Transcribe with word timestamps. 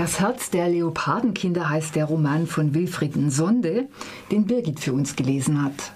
Das 0.00 0.18
Herz 0.18 0.48
der 0.48 0.66
Leopardenkinder 0.66 1.68
heißt 1.68 1.94
der 1.94 2.06
Roman 2.06 2.46
von 2.46 2.72
Wilfried 2.72 3.12
Sonde, 3.30 3.86
den 4.30 4.46
Birgit 4.46 4.80
für 4.80 4.94
uns 4.94 5.14
gelesen 5.14 5.62
hat. 5.62 5.92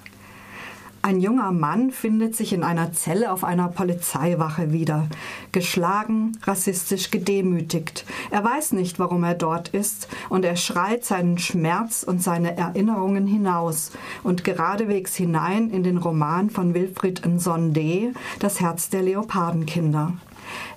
Ein 1.00 1.20
junger 1.20 1.52
Mann 1.52 1.90
findet 1.90 2.36
sich 2.36 2.52
in 2.52 2.64
einer 2.64 2.92
Zelle 2.92 3.32
auf 3.32 3.44
einer 3.44 3.68
Polizeiwache 3.68 4.74
wieder. 4.74 5.08
Geschlagen, 5.52 6.32
rassistisch 6.42 7.10
gedemütigt. 7.10 8.04
Er 8.30 8.44
weiß 8.44 8.72
nicht, 8.72 8.98
warum 8.98 9.24
er 9.24 9.36
dort 9.36 9.68
ist, 9.68 10.08
und 10.28 10.44
er 10.44 10.56
schreit 10.56 11.06
seinen 11.06 11.38
Schmerz 11.38 12.02
und 12.02 12.22
seine 12.22 12.58
Erinnerungen 12.58 13.26
hinaus 13.26 13.90
und 14.22 14.44
geradewegs 14.44 15.16
hinein 15.16 15.70
in 15.70 15.82
den 15.82 15.96
Roman 15.96 16.50
von 16.50 16.74
Wilfried 16.74 17.24
Nsonde, 17.24 18.12
Das 18.38 18.60
Herz 18.60 18.90
der 18.90 19.00
Leopardenkinder. 19.00 20.12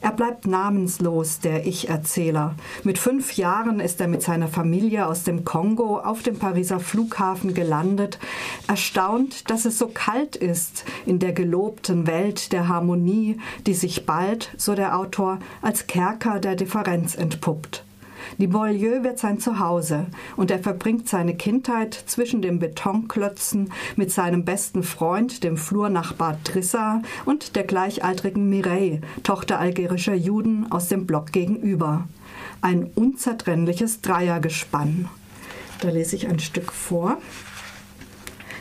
Er 0.01 0.11
bleibt 0.11 0.47
namenslos, 0.47 1.39
der 1.39 1.65
Ich-Erzähler. 1.65 2.55
Mit 2.83 2.97
fünf 2.97 3.33
Jahren 3.33 3.79
ist 3.79 3.99
er 4.01 4.07
mit 4.07 4.21
seiner 4.21 4.47
Familie 4.47 5.07
aus 5.07 5.23
dem 5.23 5.43
Kongo 5.45 5.99
auf 5.99 6.23
dem 6.23 6.37
Pariser 6.37 6.79
Flughafen 6.79 7.53
gelandet, 7.53 8.19
erstaunt, 8.67 9.49
dass 9.49 9.65
es 9.65 9.77
so 9.77 9.87
kalt 9.87 10.35
ist 10.35 10.85
in 11.05 11.19
der 11.19 11.33
gelobten 11.33 12.07
Welt 12.07 12.51
der 12.51 12.67
Harmonie, 12.67 13.39
die 13.65 13.73
sich 13.73 14.05
bald, 14.05 14.51
so 14.57 14.75
der 14.75 14.97
Autor, 14.97 15.39
als 15.61 15.87
Kerker 15.87 16.39
der 16.39 16.55
Differenz 16.55 17.15
entpuppt. 17.15 17.86
Die 18.37 18.47
Beaulieu 18.47 19.03
wird 19.03 19.19
sein 19.19 19.39
Zuhause 19.39 20.05
und 20.35 20.51
er 20.51 20.59
verbringt 20.59 21.07
seine 21.07 21.35
Kindheit 21.35 21.93
zwischen 21.93 22.41
den 22.41 22.59
Betonklötzen 22.59 23.71
mit 23.95 24.11
seinem 24.11 24.45
besten 24.45 24.83
Freund, 24.83 25.43
dem 25.43 25.57
Flurnachbar 25.57 26.37
Trissa 26.43 27.01
und 27.25 27.55
der 27.55 27.63
gleichaltrigen 27.63 28.49
Mireille, 28.49 29.01
Tochter 29.23 29.59
algerischer 29.59 30.15
Juden 30.15 30.71
aus 30.71 30.87
dem 30.87 31.05
Block 31.05 31.31
gegenüber. 31.31 32.07
Ein 32.61 32.89
unzertrennliches 32.95 34.01
Dreiergespann. 34.01 35.09
Da 35.81 35.89
lese 35.89 36.15
ich 36.15 36.27
ein 36.27 36.39
Stück 36.39 36.71
vor. 36.71 37.17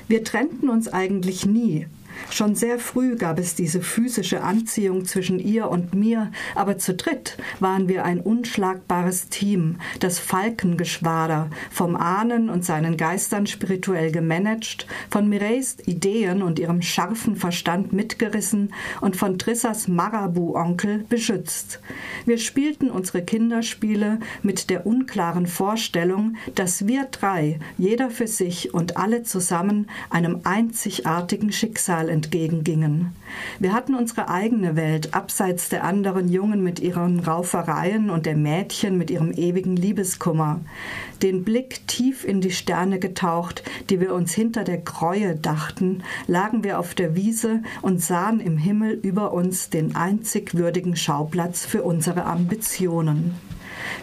Wir 0.09 0.23
trennten 0.23 0.69
uns 0.69 0.89
eigentlich 0.89 1.47
nie, 1.47 1.87
Schon 2.31 2.55
sehr 2.55 2.79
früh 2.79 3.17
gab 3.17 3.39
es 3.39 3.55
diese 3.55 3.81
physische 3.81 4.43
Anziehung 4.43 5.05
zwischen 5.05 5.39
ihr 5.39 5.69
und 5.69 5.95
mir, 5.95 6.33
aber 6.55 6.77
zu 6.77 6.95
dritt 6.95 7.37
waren 7.61 7.89
wir 7.89 8.05
ein 8.05 8.21
unschlagbares 8.21 9.29
Team, 9.29 9.77
das 10.01 10.19
Falkengeschwader, 10.19 11.51
vom 11.71 11.97
Ahnen 11.97 12.51
und 12.51 12.65
seinen 12.65 12.97
Geistern 12.97 13.47
spirituell 13.47 14.11
gemanagt, 14.11 14.87
von 15.09 15.29
Mireilles 15.29 15.77
Ideen 15.87 16.43
und 16.43 16.59
ihrem 16.59 16.83
scharfen 16.83 17.37
Verstand 17.37 17.93
mitgerissen 17.93 18.75
und 19.01 19.17
von 19.17 19.39
Trissas 19.39 19.89
Marabu-Onkel 19.89 21.05
beschützt. 21.09 21.81
Wir 22.27 22.39
spielten 22.39 22.91
unsere 22.91 23.23
Kinderspiele 23.23 24.19
mit 24.43 24.69
der 24.69 24.87
unklaren 24.87 25.47
Vorstellung, 25.47 26.37
dass 26.55 26.87
wir 26.87 27.05
drei, 27.11 27.61
jeder 27.79 28.11
für 28.11 28.27
sich 28.27 28.75
und 28.75 28.97
alle 28.97 29.23
zusammen, 29.23 29.89
einem 30.11 30.41
einzigartigen 30.45 31.53
Schicksal 31.53 32.09
entgegengingen. 32.17 33.13
Wir 33.61 33.73
hatten 33.75 33.95
unsere 33.95 34.29
eigene 34.29 34.75
Welt, 34.75 35.15
abseits 35.15 35.69
der 35.69 35.85
anderen 35.85 36.29
Jungen 36.29 36.63
mit 36.63 36.81
ihren 36.81 37.21
Raufereien 37.21 38.11
und 38.11 38.27
der 38.27 38.37
Mädchen 38.37 38.97
mit 38.97 39.11
ihrem 39.11 39.33
ewigen 39.33 39.77
Liebeskummer. 39.77 40.61
Den 41.23 41.45
Blick 41.45 41.87
tief 41.87 42.25
in 42.25 42.41
die 42.41 42.51
Sterne 42.51 42.99
getaucht, 42.99 43.63
die 43.91 44.01
wir 44.01 44.15
uns 44.15 44.35
hinter 44.35 44.65
der 44.65 44.79
Gräue 44.79 45.37
dachten, 45.37 46.03
lagen 46.27 46.65
wir 46.65 46.79
auf 46.79 46.95
der 46.95 47.15
Wiese 47.15 47.63
und 47.83 48.03
sahen 48.03 48.41
im 48.41 48.57
Himmel 48.57 48.93
über 49.03 49.33
uns 49.33 49.71
den 49.71 49.95
einzig 49.95 50.55
würdigen 50.55 50.97
Schauplatz 50.97 51.65
für 51.65 51.83
unsere 51.83 52.25
Ambitionen. 52.25 53.35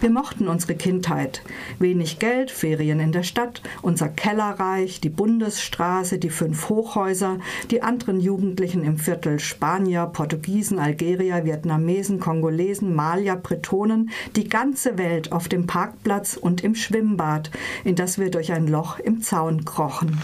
Wir 0.01 0.09
mochten 0.09 0.47
unsere 0.47 0.75
Kindheit. 0.75 1.41
Wenig 1.79 2.19
Geld, 2.19 2.51
Ferien 2.51 2.99
in 2.99 3.11
der 3.11 3.23
Stadt, 3.23 3.61
unser 3.81 4.09
Kellerreich, 4.09 5.01
die 5.01 5.09
Bundesstraße, 5.09 6.17
die 6.17 6.29
fünf 6.29 6.69
Hochhäuser, 6.69 7.39
die 7.71 7.81
anderen 7.81 8.19
Jugendlichen 8.19 8.83
im 8.83 8.97
Viertel 8.97 9.39
Spanier, 9.39 10.05
Portugiesen, 10.05 10.79
Algerier, 10.79 11.45
Vietnamesen, 11.45 12.19
Kongolesen, 12.19 12.95
Malier, 12.95 13.35
Bretonen, 13.35 14.09
die 14.35 14.49
ganze 14.49 14.97
Welt 14.97 15.31
auf 15.31 15.47
dem 15.47 15.67
Parkplatz 15.67 16.37
und 16.37 16.63
im 16.63 16.75
Schwimmbad, 16.75 17.51
in 17.83 17.95
das 17.95 18.19
wir 18.19 18.31
durch 18.31 18.51
ein 18.51 18.67
Loch 18.67 18.99
im 18.99 19.21
Zaun 19.21 19.65
krochen. 19.65 20.19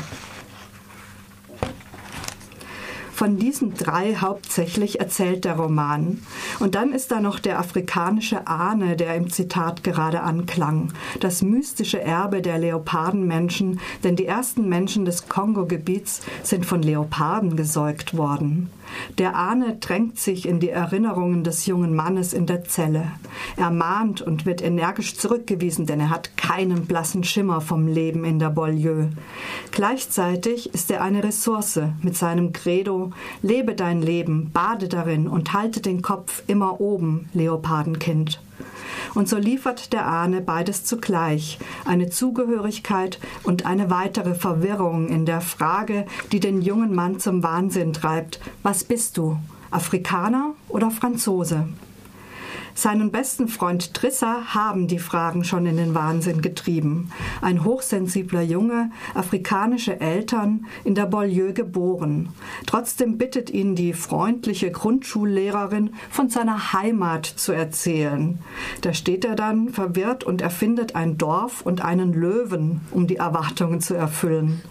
Von 3.20 3.38
diesen 3.38 3.74
drei 3.74 4.16
hauptsächlich 4.16 5.02
erzählt 5.02 5.44
der 5.44 5.58
Roman. 5.58 6.22
Und 6.62 6.76
dann 6.76 6.94
ist 6.94 7.12
da 7.12 7.20
noch 7.20 7.40
der 7.40 7.60
afrikanische 7.60 8.48
Ahne, 8.48 8.96
der 8.96 9.14
im 9.16 9.30
Zitat 9.30 9.84
gerade 9.84 10.22
anklang. 10.22 10.94
Das 11.20 11.42
mystische 11.42 12.02
Erbe 12.02 12.42
der 12.42 12.58
Leopardenmenschen, 12.60 13.82
denn 14.06 14.16
die 14.16 14.26
ersten 14.26 14.70
Menschen 14.70 15.04
des 15.04 15.28
Kongo-Gebiets 15.28 16.22
sind 16.44 16.66
von 16.66 16.82
Leoparden 16.82 17.58
gesäugt 17.58 18.16
worden. 18.16 18.70
Der 19.18 19.36
Ahne 19.36 19.78
drängt 19.80 20.18
sich 20.18 20.48
in 20.48 20.60
die 20.60 20.70
Erinnerungen 20.70 21.44
des 21.44 21.66
jungen 21.66 21.96
Mannes 21.96 22.34
in 22.34 22.46
der 22.46 22.64
Zelle. 22.64 23.12
Er 23.58 23.70
mahnt 23.70 24.22
und 24.22 24.46
wird 24.46 24.62
energisch 24.62 25.16
zurückgewiesen, 25.16 25.86
denn 25.86 26.00
er 26.00 26.10
hat 26.10 26.38
keinen 26.38 26.86
blassen 26.86 27.24
Schimmer 27.24 27.62
vom 27.62 27.88
Leben 27.88 28.24
in 28.24 28.40
der 28.40 28.50
Beaulieu. 28.50 29.08
Gleichzeitig 29.72 30.74
ist 30.74 30.90
er 30.90 31.02
eine 31.02 31.24
Ressource 31.24 31.82
mit 32.02 32.16
seinem 32.16 32.54
Credo 32.54 33.09
Lebe 33.42 33.76
dein 33.76 34.02
Leben, 34.02 34.52
bade 34.52 34.88
darin 34.88 35.28
und 35.28 35.54
halte 35.54 35.82
den 35.82 36.02
Kopf 36.02 36.44
immer 36.48 36.80
oben, 36.82 37.30
Leopardenkind. 37.34 38.42
Und 39.16 39.28
so 39.30 39.38
liefert 39.38 39.94
der 39.94 40.06
Ahne 40.06 40.42
beides 40.42 40.84
zugleich, 40.84 41.60
eine 41.86 42.10
Zugehörigkeit 42.10 43.20
und 43.44 43.66
eine 43.66 43.90
weitere 43.90 44.36
Verwirrung 44.36 45.08
in 45.08 45.26
der 45.26 45.42
Frage, 45.42 46.06
die 46.32 46.40
den 46.40 46.62
jungen 46.62 46.94
Mann 46.94 47.20
zum 47.20 47.44
Wahnsinn 47.44 47.94
treibt. 47.94 48.40
Was 48.64 48.84
bist 48.84 49.18
du? 49.18 49.38
Afrikaner 49.72 50.54
oder 50.68 50.92
Franzose? 50.92 51.68
Seinen 52.74 53.12
besten 53.12 53.48
Freund 53.48 53.94
Trissa 53.94 54.54
haben 54.54 54.88
die 54.88 55.00
Fragen 55.00 55.44
schon 55.44 55.66
in 55.66 55.78
den 55.78 55.96
Wahnsinn 55.96 56.42
getrieben. 56.42 57.12
Ein 57.42 57.64
hochsensibler 57.64 58.42
Junge, 58.42 58.92
afrikanische 59.14 60.00
Eltern, 60.00 60.66
in 60.84 60.96
der 60.96 61.06
Beaulieu 61.06 61.54
geboren. 61.54 62.30
Trotzdem 62.66 63.18
bittet 63.18 63.50
ihn 63.50 63.76
die 63.76 63.94
freundliche 63.94 64.72
Grundschullehrerin, 64.72 65.92
von 66.10 66.30
seiner 66.30 66.74
Heimat 66.74 67.26
zu 67.26 67.52
erzählen. 67.52 68.40
Da 68.82 68.94
steht 68.94 69.26
er 69.26 69.36
dann 69.36 69.70
verwirrt 69.70 70.24
und 70.24 70.42
erfindet 70.42 70.96
ein 70.96 71.18
Dorf 71.18 71.62
und 71.62 71.84
einen 71.84 72.14
Löwen, 72.14 72.82
um 72.92 73.08
die 73.08 73.18
Erwartungen 73.18 73.82
zu 73.82 73.96
erfüllen. 73.96 74.62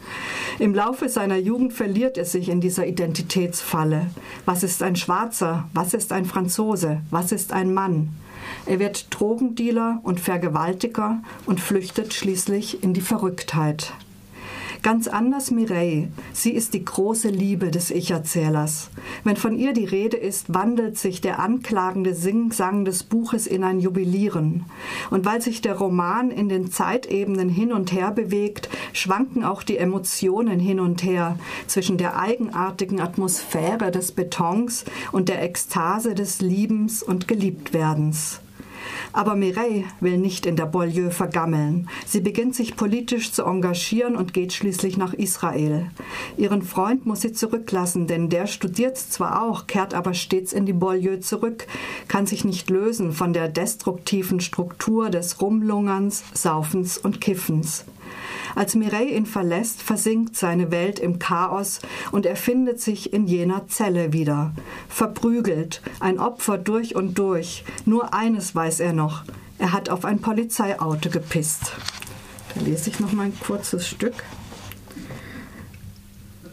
Im 0.59 0.75
Laufe 0.75 1.09
seiner 1.09 1.37
Jugend 1.37 1.73
verliert 1.73 2.19
er 2.19 2.25
sich 2.25 2.49
in 2.49 2.61
dieser 2.61 2.87
Identitätsfalle. 2.87 4.07
Was 4.45 4.63
ist 4.63 4.83
ein 4.83 4.97
Schwarzer? 4.97 5.69
Was 5.73 5.95
ist 5.95 6.13
ein 6.13 6.25
Franzose? 6.25 7.01
Was 7.11 7.33
ist 7.33 7.53
ein 7.53 7.73
Mann? 7.75 7.98
Er 8.67 8.79
wird 8.79 9.07
Drogendealer 9.11 10.01
und 10.03 10.21
Vergewaltiger 10.21 11.23
und 11.47 11.61
flüchtet 11.61 12.15
schließlich 12.15 12.83
in 12.83 12.95
die 12.95 13.01
Verrücktheit. 13.01 13.93
Ganz 14.83 15.09
anders 15.09 15.51
Mireille. 15.51 16.09
Sie 16.33 16.53
ist 16.53 16.73
die 16.73 16.85
große 16.85 17.29
Liebe 17.29 17.71
des 17.71 17.91
Ich-Erzählers. 17.91 18.91
Wenn 19.25 19.37
von 19.37 19.57
ihr 19.57 19.73
die 19.73 19.85
Rede 19.85 20.17
ist, 20.17 20.55
wandelt 20.55 20.97
sich 20.97 21.21
der 21.21 21.41
anklagende 21.41 22.15
Singsang 22.15 22.85
des 22.85 23.03
Buches 23.03 23.47
in 23.47 23.65
ein 23.65 23.81
Jubilieren. 23.81 24.67
Und 25.11 25.25
weil 25.25 25.43
sich 25.43 25.61
der 25.63 25.77
Roman 25.77 26.31
in 26.31 26.49
den 26.49 26.71
Zeitebenen 26.71 27.49
hin 27.49 27.73
und 27.73 27.93
her 27.93 28.13
bewegt, 28.13 28.69
schwanken 28.93 29.45
auch 29.45 29.65
die 29.65 29.79
Emotionen 29.79 30.61
hin 30.61 30.79
und 30.79 31.03
her 31.03 31.39
zwischen 31.67 31.99
der 31.99 32.19
eigenartigen 32.19 33.01
Atmosphäre 33.01 33.91
des 33.91 34.13
Betons 34.13 34.85
und 35.11 35.29
der 35.29 35.43
Ekstase 35.43 36.15
des 36.15 36.41
Liebens 36.41 37.03
und 37.03 37.27
Geliebtwerdens. 37.27 38.41
Aber 39.13 39.35
Mireille 39.35 39.85
will 40.01 40.19
nicht 40.19 40.47
in 40.47 40.57
der 40.57 40.67
Beaulieu 40.67 41.11
vergammeln. 41.11 41.89
Sie 42.07 42.21
beginnt 42.21 42.55
sich 42.55 42.77
politisch 42.77 43.33
zu 43.33 43.45
engagieren 43.45 44.17
und 44.17 44.35
geht 44.35 44.53
schließlich 44.53 44.97
nach 44.97 45.15
Israel. 45.15 45.91
Ihren 46.37 46.63
Freund 46.63 47.07
muss 47.07 47.23
sie 47.23 47.33
zurücklassen, 47.33 48.07
denn 48.07 48.29
der 48.29 48.47
studiert 48.47 48.97
zwar 48.97 49.43
auch, 49.43 49.67
kehrt 49.67 49.95
aber 49.95 50.15
stets 50.15 50.53
in 50.53 50.67
die 50.67 50.73
Beaulieu 50.73 51.19
zurück, 51.19 51.67
kann 52.09 52.27
sich 52.27 52.45
nicht 52.45 52.71
lösen 52.71 53.13
von 53.13 53.33
der 53.33 53.49
destruktiven 53.49 54.41
Struktur 54.41 55.11
des 55.11 55.41
Rumlungerns, 55.41 56.25
Saufens 56.35 56.99
und 56.99 57.21
Kiffens. 57.21 57.85
Als 58.55 58.75
Mireille 58.75 59.11
ihn 59.11 59.27
verlässt, 59.27 59.83
versinkt 59.83 60.37
seine 60.37 60.71
Welt 60.71 60.99
im 60.99 61.19
Chaos 61.19 61.81
und 62.11 62.27
er 62.27 62.37
findet 62.37 62.81
sich 62.81 63.13
in 63.13 63.27
jener 63.27 63.69
Zelle 63.69 64.13
wieder. 64.13 64.53
Verprügelt, 64.89 65.83
ein 66.01 66.19
Opfer 66.19 66.59
durch 66.59 66.97
und 66.97 67.19
durch. 67.19 67.65
Nur 67.85 68.15
eines 68.15 68.55
weiß 68.55 68.81
er 68.81 68.93
noch. 68.93 69.25
Er 69.59 69.73
hat 69.73 69.91
auf 69.91 70.05
ein 70.05 70.21
Polizeiauto 70.21 71.11
gepisst. 71.11 71.73
Da 72.55 72.61
lese 72.63 72.91
ich 72.91 73.01
noch 73.01 73.13
mal 73.13 73.27
ein 73.27 73.41
kurzes 73.41 73.87
Stück. 73.87 74.25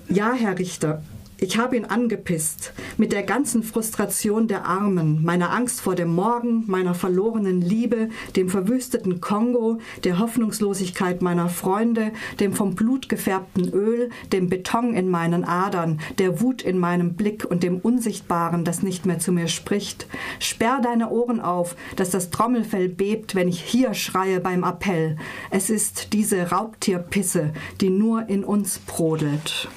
Ja, 0.09 0.33
Herr 0.33 0.57
Richter, 0.57 1.01
ich 1.45 1.59
habe 1.59 1.77
ihn 1.77 1.85
angepisst. 1.85 2.73
mit 2.97 3.11
der 3.11 3.21
ganzen 3.21 3.61
Frustration 3.61 4.47
der 4.47 4.65
Armen, 4.65 5.23
meiner 5.23 5.51
Angst 5.51 5.81
vor 5.81 5.93
dem 5.93 6.13
Morgen, 6.13 6.63
meiner 6.65 6.95
verlorenen 6.95 7.61
Liebe, 7.61 8.09
dem 8.35 8.49
verwüsteten 8.49 9.21
Kongo, 9.21 9.79
der 10.03 10.17
Hoffnungslosigkeit 10.17 11.21
meiner 11.21 11.49
Freunde, 11.49 12.11
dem 12.39 12.53
vom 12.53 12.73
Blut 12.73 13.09
gefärbten 13.09 13.69
Öl, 13.71 14.09
dem 14.33 14.49
Beton 14.49 14.95
in 14.95 15.09
meinen 15.09 15.43
Adern, 15.43 15.99
der 16.17 16.41
Wut 16.41 16.63
in 16.63 16.79
meinem 16.79 17.13
Blick 17.13 17.45
und 17.45 17.61
dem 17.61 17.77
Unsichtbaren, 17.77 18.63
das 18.63 18.81
nicht 18.81 19.05
mehr 19.05 19.19
zu 19.19 19.31
mir 19.31 19.47
spricht. 19.47 20.07
Sperr 20.39 20.79
deine 20.81 21.09
Ohren 21.09 21.41
auf, 21.41 21.75
dass 21.95 22.09
das 22.09 22.31
Trommelfell 22.31 22.89
bebt, 22.89 23.35
wenn 23.35 23.49
ich 23.49 23.61
hier 23.61 23.93
schreie 23.93 24.39
beim 24.39 24.63
Appell. 24.63 25.17
Es 25.51 25.69
ist 25.69 26.13
diese 26.13 26.49
Raubtierpisse, 26.49 27.53
die 27.81 27.91
nur 27.91 28.29
in 28.29 28.43
uns 28.43 28.79
brodelt. 28.79 29.69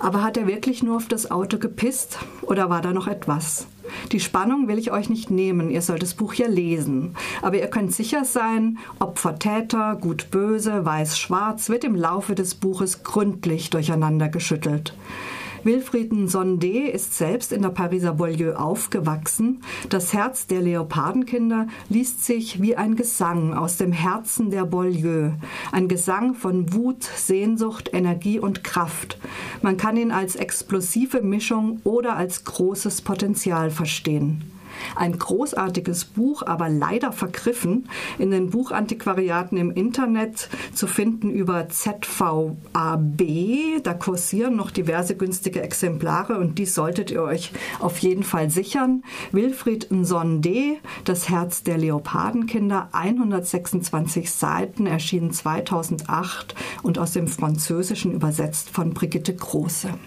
Aber 0.00 0.22
hat 0.22 0.36
er 0.36 0.46
wirklich 0.46 0.82
nur 0.82 0.96
auf 0.96 1.08
das 1.08 1.30
Auto 1.30 1.58
gepisst 1.58 2.18
oder 2.42 2.70
war 2.70 2.82
da 2.82 2.92
noch 2.92 3.08
etwas? 3.08 3.66
Die 4.12 4.20
Spannung 4.20 4.68
will 4.68 4.78
ich 4.78 4.92
euch 4.92 5.08
nicht 5.08 5.30
nehmen, 5.30 5.70
ihr 5.70 5.82
sollt 5.82 6.02
das 6.02 6.14
Buch 6.14 6.34
ja 6.34 6.46
lesen. 6.46 7.14
Aber 7.42 7.58
ihr 7.58 7.68
könnt 7.68 7.94
sicher 7.94 8.24
sein, 8.24 8.78
Opfer 8.98 9.38
Täter, 9.38 9.96
gut 9.96 10.30
böse, 10.30 10.84
weiß 10.84 11.18
schwarz 11.18 11.68
wird 11.68 11.84
im 11.84 11.94
Laufe 11.94 12.34
des 12.34 12.54
Buches 12.54 13.02
gründlich 13.02 13.70
durcheinander 13.70 14.28
geschüttelt. 14.28 14.94
Wilfrieden 15.68 16.28
Sondé 16.28 16.86
ist 16.86 17.18
selbst 17.18 17.52
in 17.52 17.60
der 17.60 17.68
Pariser 17.68 18.14
Beaulieu 18.14 18.54
aufgewachsen. 18.54 19.62
Das 19.90 20.14
Herz 20.14 20.46
der 20.46 20.62
Leopardenkinder 20.62 21.66
liest 21.90 22.24
sich 22.24 22.62
wie 22.62 22.74
ein 22.74 22.96
Gesang 22.96 23.52
aus 23.52 23.76
dem 23.76 23.92
Herzen 23.92 24.50
der 24.50 24.64
Beaulieu. 24.64 25.32
Ein 25.70 25.88
Gesang 25.88 26.32
von 26.32 26.72
Wut, 26.72 27.02
Sehnsucht, 27.02 27.90
Energie 27.92 28.38
und 28.38 28.64
Kraft. 28.64 29.18
Man 29.60 29.76
kann 29.76 29.98
ihn 29.98 30.10
als 30.10 30.36
explosive 30.36 31.20
Mischung 31.20 31.82
oder 31.84 32.16
als 32.16 32.44
großes 32.44 33.02
Potenzial 33.02 33.70
verstehen. 33.70 34.57
Ein 34.96 35.18
großartiges 35.18 36.04
Buch, 36.06 36.42
aber 36.42 36.68
leider 36.68 37.12
vergriffen, 37.12 37.88
in 38.18 38.30
den 38.30 38.50
Buchantiquariaten 38.50 39.58
im 39.58 39.70
Internet 39.70 40.48
zu 40.74 40.86
finden 40.86 41.30
über 41.30 41.68
ZVAB. 41.68 43.22
Da 43.82 43.94
kursieren 43.94 44.56
noch 44.56 44.70
diverse 44.70 45.16
günstige 45.16 45.62
Exemplare 45.62 46.38
und 46.38 46.58
die 46.58 46.66
solltet 46.66 47.10
ihr 47.10 47.22
euch 47.22 47.52
auf 47.78 47.98
jeden 47.98 48.22
Fall 48.22 48.50
sichern. 48.50 49.02
Wilfried 49.32 49.90
Nsonde, 49.90 50.76
Das 51.04 51.28
Herz 51.28 51.62
der 51.62 51.78
Leopardenkinder, 51.78 52.88
126 52.92 54.30
Seiten, 54.30 54.86
erschienen 54.86 55.32
2008 55.32 56.54
und 56.82 56.98
aus 56.98 57.12
dem 57.12 57.28
Französischen 57.28 58.12
übersetzt 58.12 58.70
von 58.70 58.94
Brigitte 58.94 59.34
Große. 59.34 59.88